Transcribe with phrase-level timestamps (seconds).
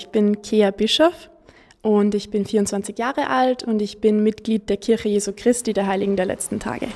[0.00, 1.28] Ich bin Kea Bischof
[1.82, 5.86] und ich bin 24 Jahre alt und ich bin Mitglied der Kirche Jesu Christi der
[5.86, 6.88] Heiligen der letzten Tage.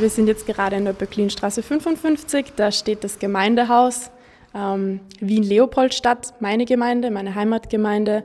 [0.00, 4.10] Wir sind jetzt gerade in der Böcklinstraße 55, da steht das Gemeindehaus
[4.56, 8.24] ähm, Wien-Leopoldstadt, meine Gemeinde, meine Heimatgemeinde.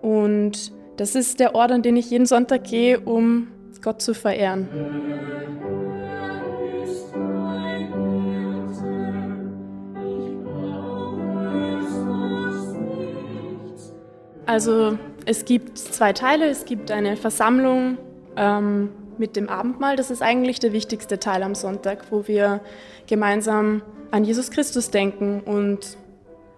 [0.00, 3.48] Und das ist der Ort, an den ich jeden Sonntag gehe, um
[3.82, 4.68] Gott zu verehren.
[14.46, 16.48] Also es gibt zwei Teile.
[16.48, 17.98] Es gibt eine Versammlung
[18.36, 19.96] ähm, mit dem Abendmahl.
[19.96, 22.60] Das ist eigentlich der wichtigste Teil am Sonntag, wo wir
[23.06, 25.96] gemeinsam an Jesus Christus denken und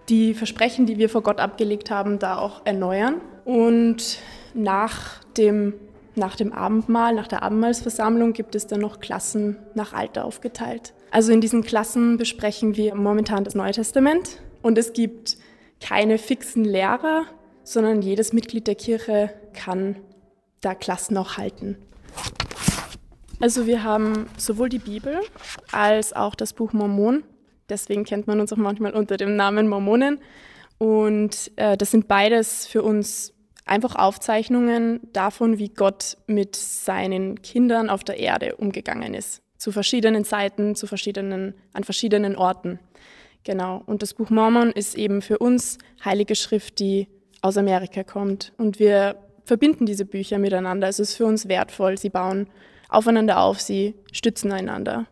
[0.09, 3.21] die Versprechen, die wir vor Gott abgelegt haben, da auch erneuern.
[3.43, 4.19] Und
[4.53, 5.73] nach dem,
[6.15, 10.93] nach dem Abendmahl, nach der Abendmahlsversammlung gibt es dann noch Klassen nach Alter aufgeteilt.
[11.11, 15.37] Also in diesen Klassen besprechen wir momentan das Neue Testament und es gibt
[15.79, 17.25] keine fixen Lehrer,
[17.65, 19.97] sondern jedes Mitglied der Kirche kann
[20.61, 21.77] da Klassen auch halten.
[23.41, 25.19] Also wir haben sowohl die Bibel
[25.71, 27.23] als auch das Buch Mormon.
[27.67, 30.19] Deswegen kennt man uns auch manchmal unter dem Namen Mormonen.
[30.77, 33.33] Und äh, das sind beides für uns
[33.65, 39.41] einfach Aufzeichnungen davon, wie Gott mit seinen Kindern auf der Erde umgegangen ist.
[39.57, 42.79] Zu verschiedenen Zeiten, zu verschiedenen, an verschiedenen Orten.
[43.43, 43.81] Genau.
[43.85, 47.07] Und das Buch Mormon ist eben für uns Heilige Schrift, die
[47.45, 48.51] aus Amerika kommt.
[48.57, 50.87] Und wir verbinden diese Bücher miteinander.
[50.87, 51.97] Es ist für uns wertvoll.
[51.97, 52.47] Sie bauen
[52.89, 55.05] aufeinander auf, sie stützen einander.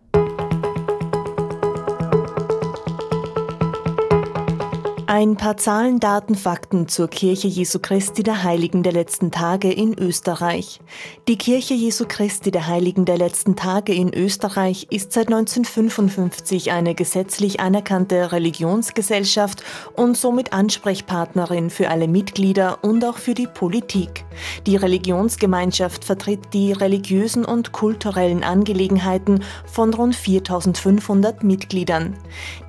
[5.15, 9.95] Ein paar Zahlen, Daten, Fakten zur Kirche Jesu Christi der Heiligen der letzten Tage in
[9.95, 10.79] Österreich.
[11.27, 16.95] Die Kirche Jesu Christi der Heiligen der letzten Tage in Österreich ist seit 1955 eine
[16.95, 19.63] gesetzlich anerkannte Religionsgesellschaft
[19.95, 24.25] und somit Ansprechpartnerin für alle Mitglieder und auch für die Politik.
[24.65, 32.17] Die Religionsgemeinschaft vertritt die religiösen und kulturellen Angelegenheiten von rund 4500 Mitgliedern.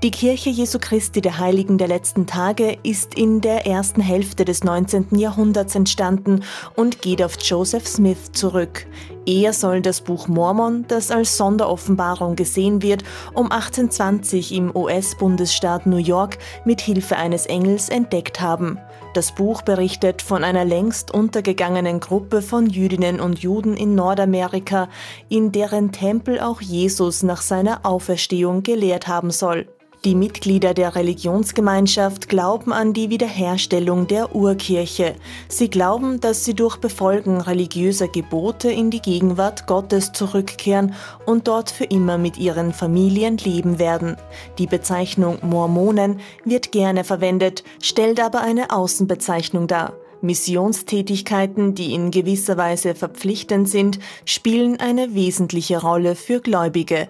[0.02, 4.64] Die Kirche Jesu Christi der Heiligen der letzten Tage ist in der ersten Hälfte des
[4.64, 5.16] 19.
[5.16, 6.42] Jahrhunderts entstanden
[6.74, 8.88] und geht auf Joseph Smith zurück.
[9.24, 15.98] Er soll das Buch Mormon, das als Sonderoffenbarung gesehen wird, um 1820 im US-Bundesstaat New
[15.98, 18.80] York mit Hilfe eines Engels entdeckt haben.
[19.14, 24.88] Das Buch berichtet von einer längst untergegangenen Gruppe von Jüdinnen und Juden in Nordamerika,
[25.28, 29.68] in deren Tempel auch Jesus nach seiner Auferstehung gelehrt haben soll.
[30.04, 35.14] Die Mitglieder der Religionsgemeinschaft glauben an die Wiederherstellung der Urkirche.
[35.48, 40.92] Sie glauben, dass sie durch Befolgen religiöser Gebote in die Gegenwart Gottes zurückkehren
[41.24, 44.16] und dort für immer mit ihren Familien leben werden.
[44.58, 49.94] Die Bezeichnung Mormonen wird gerne verwendet, stellt aber eine Außenbezeichnung dar.
[50.20, 57.08] Missionstätigkeiten, die in gewisser Weise verpflichtend sind, spielen eine wesentliche Rolle für Gläubige.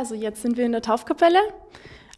[0.00, 1.40] Also jetzt sind wir in der Taufkapelle.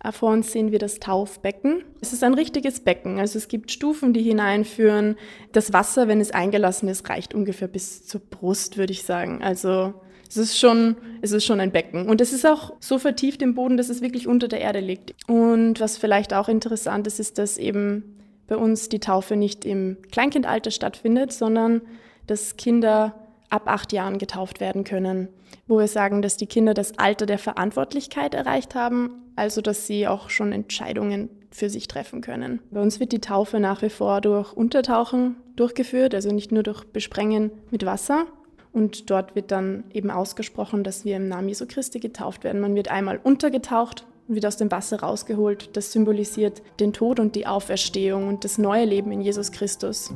[0.04, 1.82] Äh, vor uns sehen wir das Taufbecken.
[2.00, 3.18] Es ist ein richtiges Becken.
[3.18, 5.16] Also es gibt Stufen, die hineinführen.
[5.50, 9.42] Das Wasser, wenn es eingelassen ist, reicht ungefähr bis zur Brust, würde ich sagen.
[9.42, 9.94] Also
[10.28, 12.08] es ist schon, es ist schon ein Becken.
[12.08, 15.16] Und es ist auch so vertieft im Boden, dass es wirklich unter der Erde liegt.
[15.26, 18.16] Und was vielleicht auch interessant ist, ist, dass eben
[18.46, 21.80] bei uns die Taufe nicht im Kleinkindalter stattfindet, sondern
[22.28, 23.21] dass Kinder
[23.52, 25.28] ab acht Jahren getauft werden können,
[25.66, 30.08] wo wir sagen, dass die Kinder das Alter der Verantwortlichkeit erreicht haben, also dass sie
[30.08, 32.60] auch schon Entscheidungen für sich treffen können.
[32.70, 36.84] Bei uns wird die Taufe nach wie vor durch Untertauchen durchgeführt, also nicht nur durch
[36.84, 38.26] Besprengen mit Wasser.
[38.72, 42.62] Und dort wird dann eben ausgesprochen, dass wir im Namen Jesu Christi getauft werden.
[42.62, 45.76] Man wird einmal untergetaucht und wird aus dem Wasser rausgeholt.
[45.76, 50.10] Das symbolisiert den Tod und die Auferstehung und das neue Leben in Jesus Christus.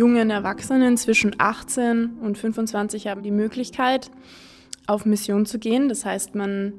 [0.00, 4.10] Jungen Erwachsenen zwischen 18 und 25 haben die Möglichkeit,
[4.86, 5.90] auf Mission zu gehen.
[5.90, 6.72] Das heißt, man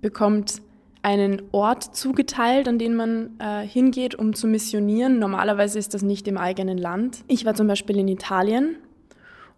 [0.00, 0.62] bekommt
[1.02, 5.18] einen Ort zugeteilt, an den man äh, hingeht, um zu missionieren.
[5.18, 7.24] Normalerweise ist das nicht im eigenen Land.
[7.26, 8.76] Ich war zum Beispiel in Italien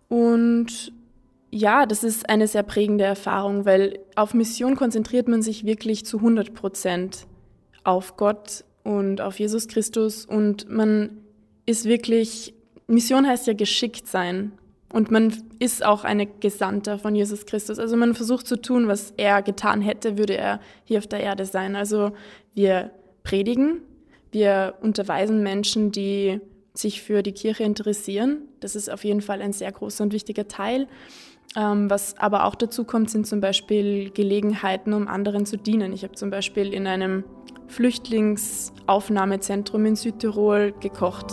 [0.08, 0.92] und
[1.50, 6.16] ja, das ist eine sehr prägende Erfahrung, weil auf Mission konzentriert man sich wirklich zu
[6.16, 7.26] 100 Prozent
[7.84, 11.18] auf Gott und auf Jesus Christus und man
[11.66, 12.54] ist wirklich
[12.92, 14.52] Mission heißt ja geschickt sein.
[14.92, 17.78] Und man ist auch eine Gesandter von Jesus Christus.
[17.78, 21.46] Also man versucht zu tun, was er getan hätte, würde er hier auf der Erde
[21.46, 21.76] sein.
[21.76, 22.12] Also
[22.52, 22.90] wir
[23.24, 23.80] predigen,
[24.32, 26.42] wir unterweisen Menschen, die
[26.74, 28.42] sich für die Kirche interessieren.
[28.60, 30.88] Das ist auf jeden Fall ein sehr großer und wichtiger Teil.
[31.56, 35.94] Ähm, was aber auch dazu kommt, sind zum Beispiel Gelegenheiten, um anderen zu dienen.
[35.94, 37.24] Ich habe zum Beispiel in einem
[37.68, 41.32] Flüchtlingsaufnahmezentrum in Südtirol gekocht.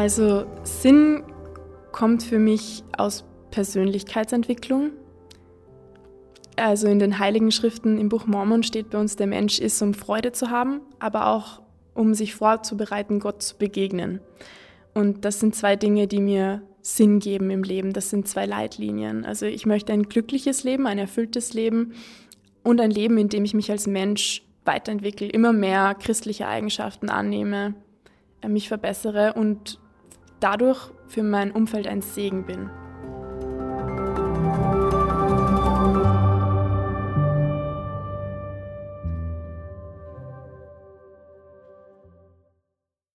[0.00, 1.24] Also Sinn
[1.92, 4.92] kommt für mich aus Persönlichkeitsentwicklung.
[6.56, 9.92] Also in den Heiligen Schriften im Buch Mormon steht bei uns, der Mensch ist, um
[9.92, 11.60] Freude zu haben, aber auch
[11.92, 14.20] um sich vorzubereiten, Gott zu begegnen.
[14.94, 17.92] Und das sind zwei Dinge, die mir Sinn geben im Leben.
[17.92, 19.26] Das sind zwei Leitlinien.
[19.26, 21.92] Also ich möchte ein glückliches Leben, ein erfülltes Leben
[22.62, 27.74] und ein Leben, in dem ich mich als Mensch weiterentwickle, immer mehr christliche Eigenschaften annehme,
[28.40, 29.78] äh, mich verbessere und
[30.40, 32.70] dadurch für mein Umfeld ein Segen bin.